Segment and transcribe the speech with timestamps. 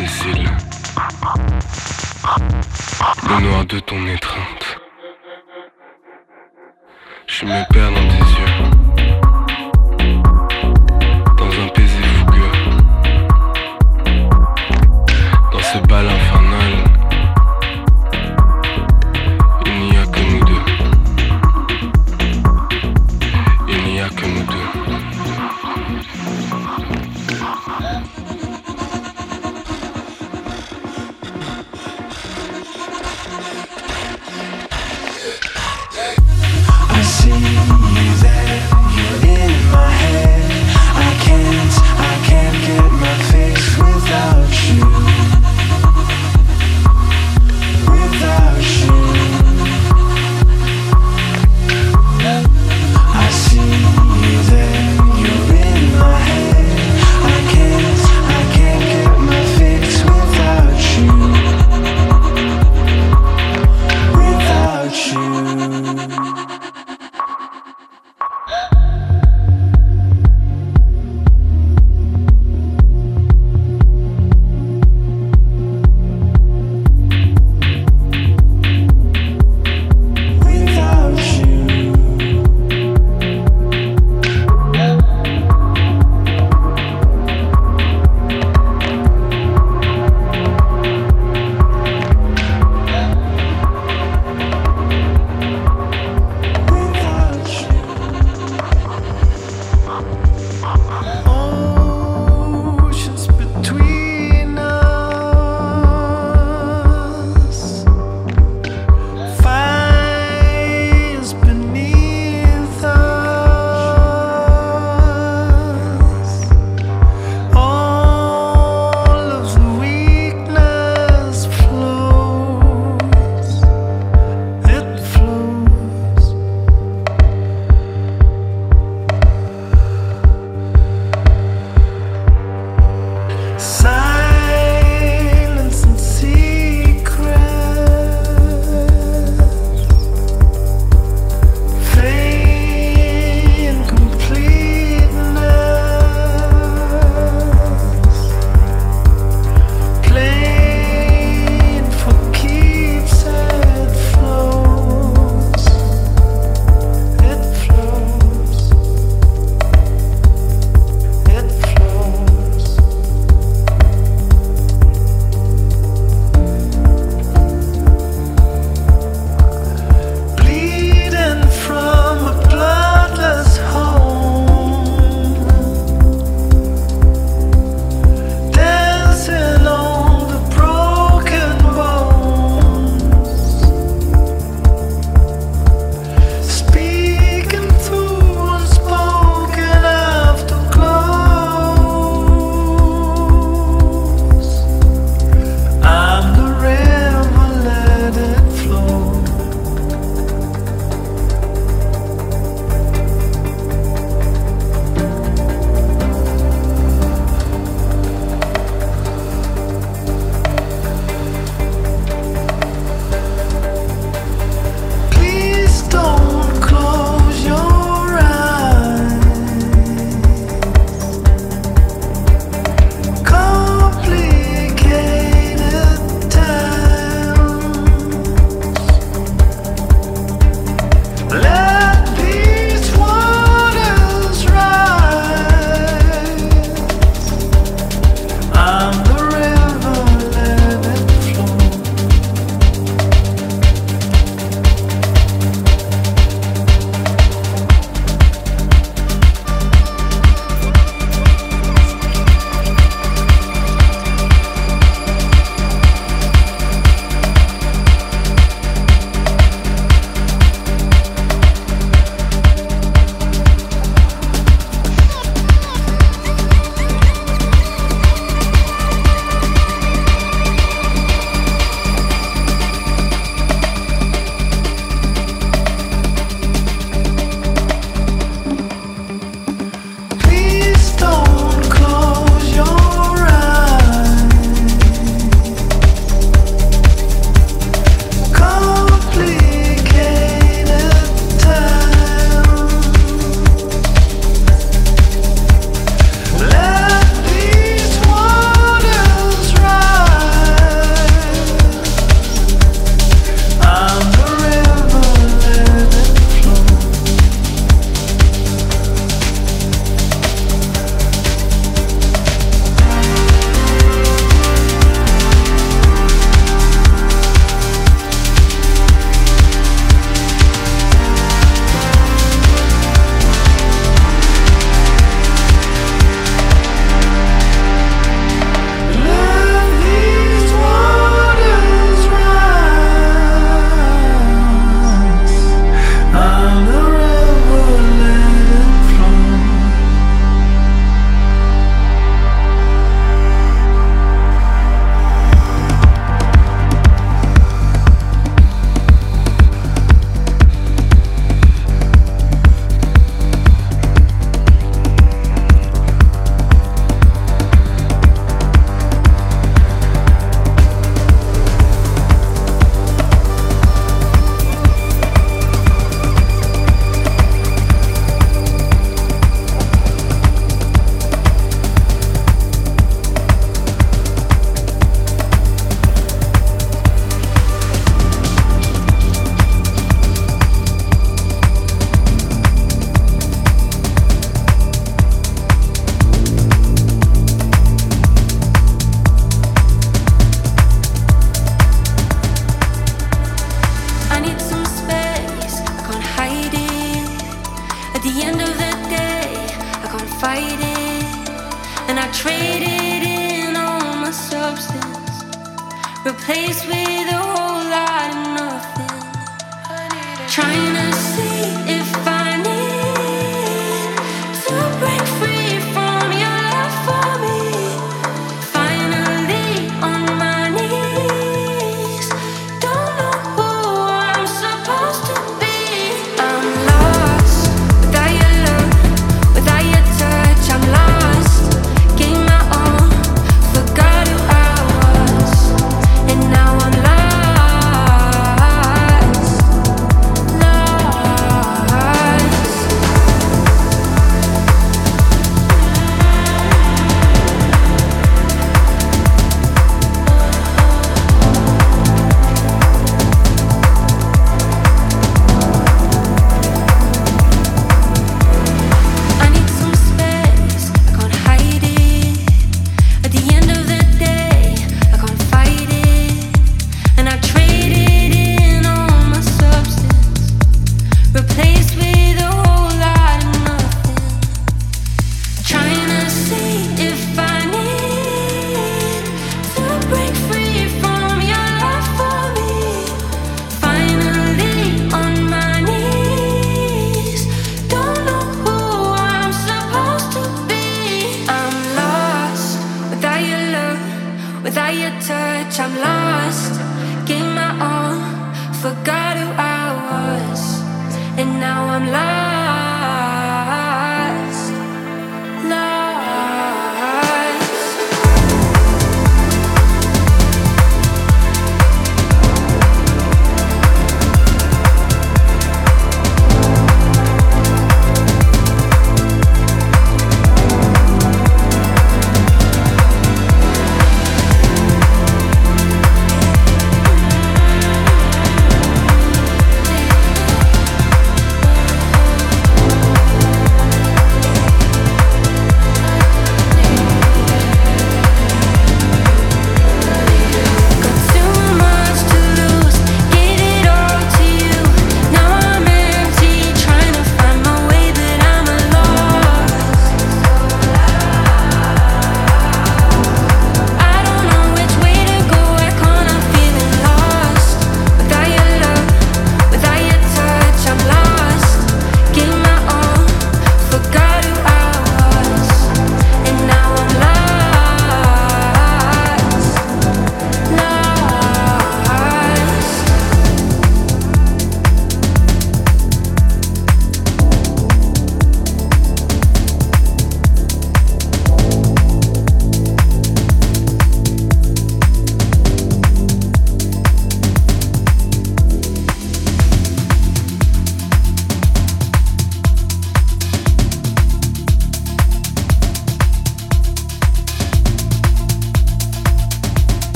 [0.00, 0.50] tes cils,
[3.28, 4.78] le noir de ton étreinte.
[7.26, 8.59] Je me perds dans tes yeux.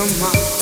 [0.00, 0.59] chama.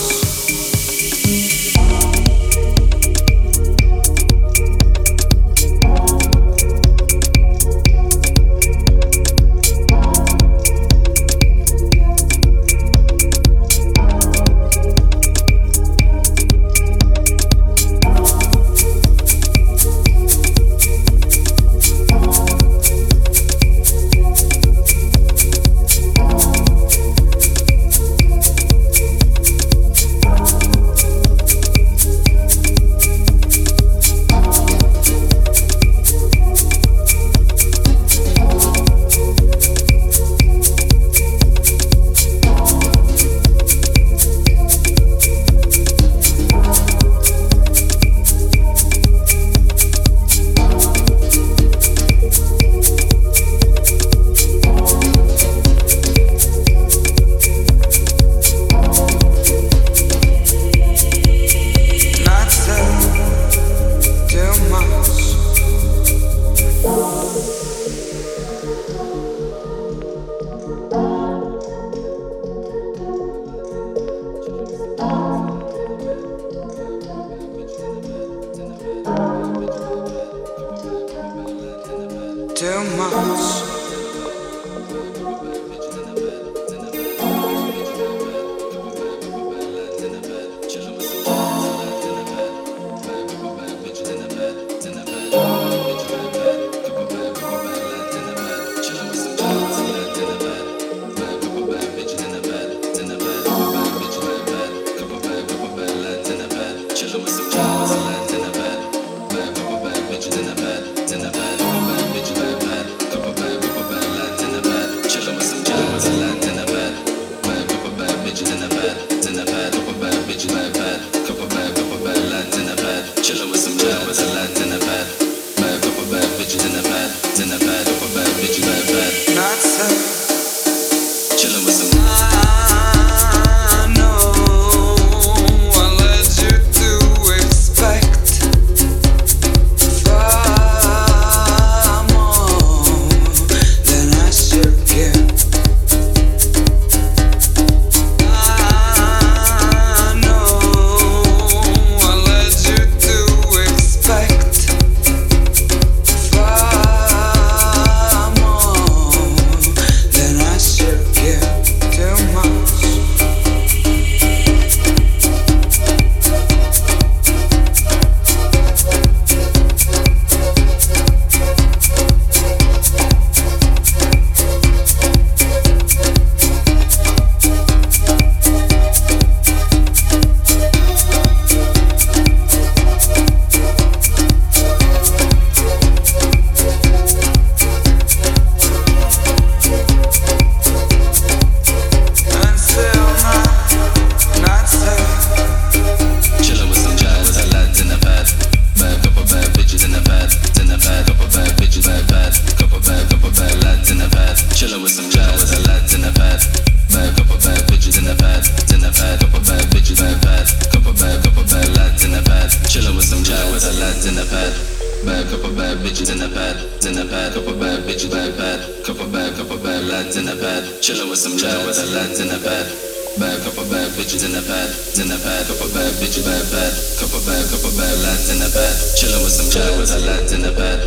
[229.18, 230.78] There with some bad with a lot in the bed.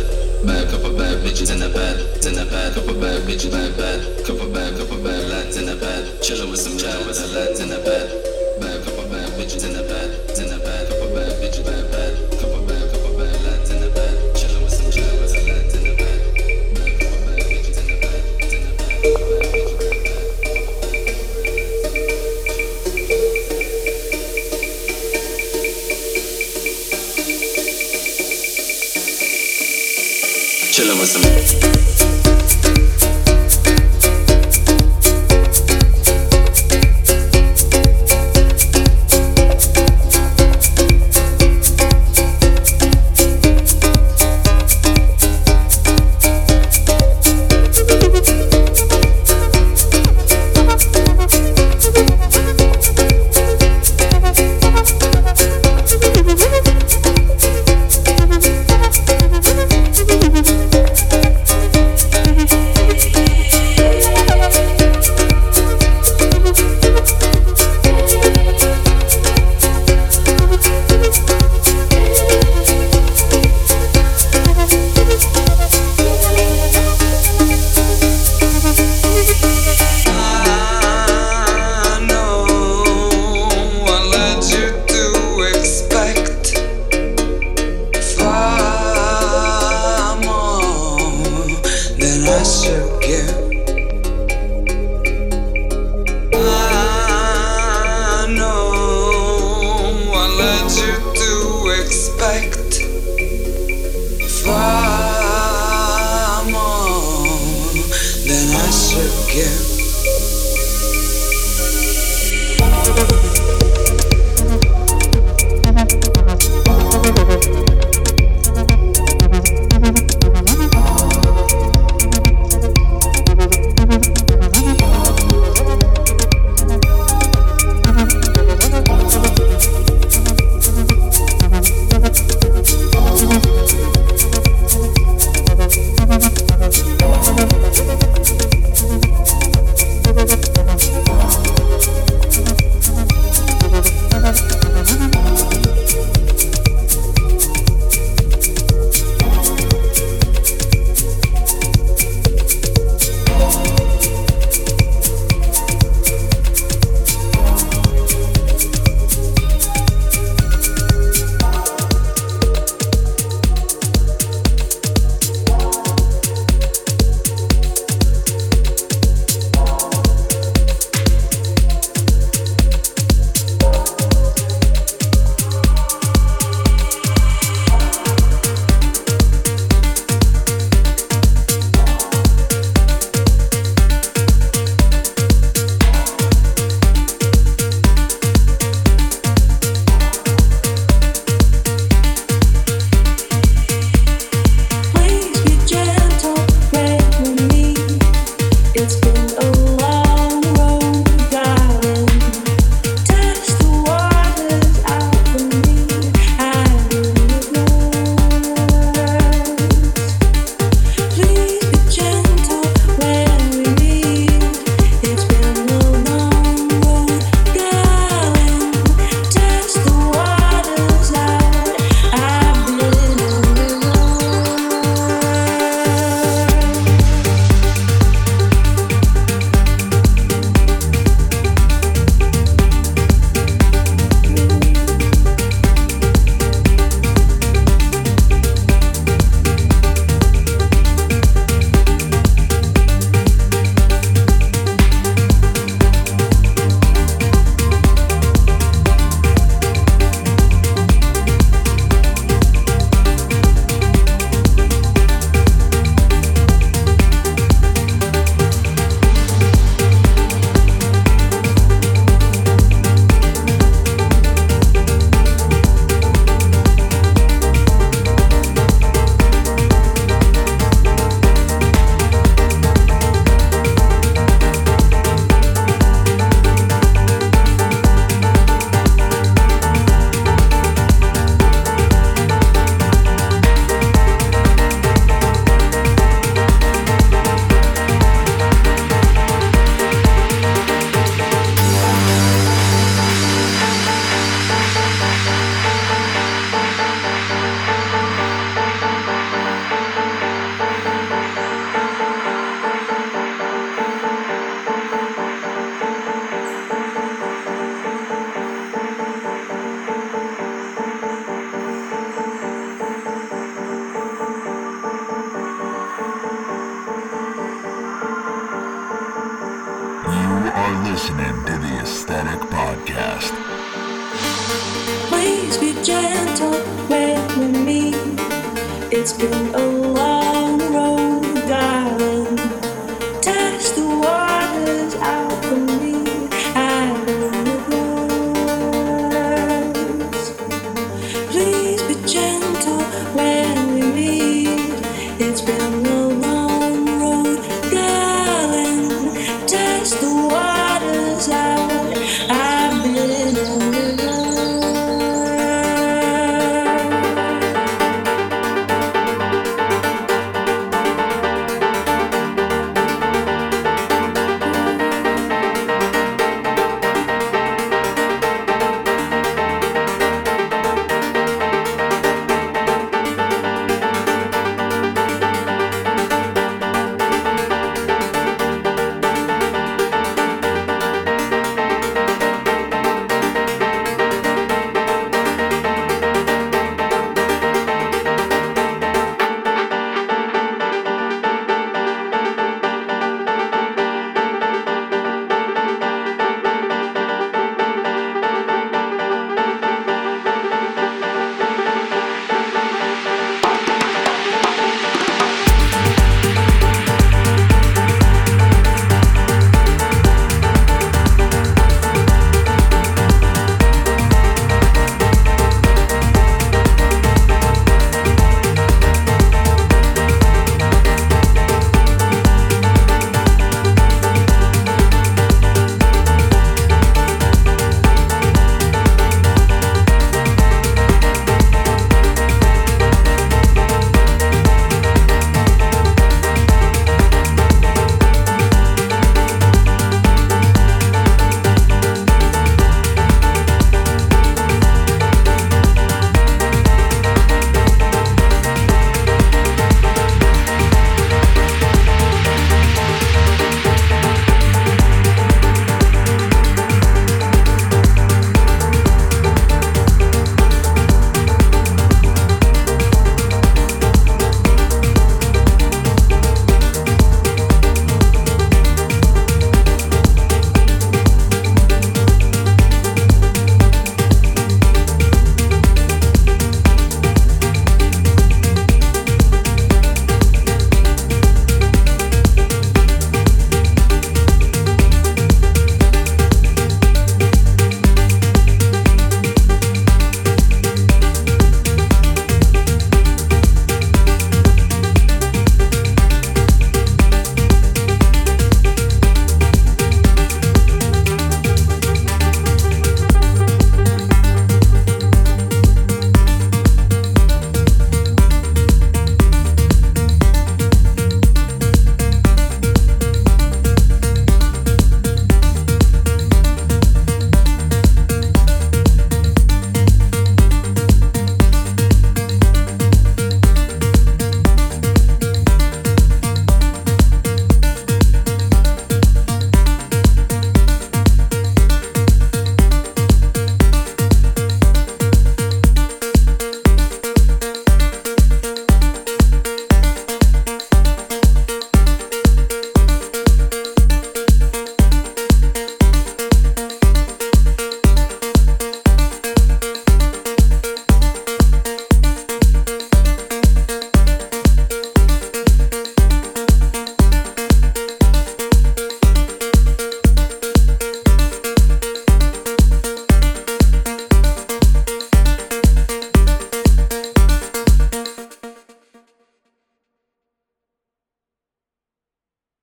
[0.46, 2.00] Bad couple bad bitches in the bed.
[2.24, 5.76] In the bed, couple bad bitches, bad bed, Couple bad, couple bad lads in the
[5.76, 6.08] bed.
[6.24, 8.08] Chillin' with some bad with a lot in the bed.
[8.56, 10.16] Bad couple bad bitches in the bed.